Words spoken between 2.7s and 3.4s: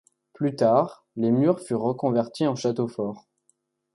fort.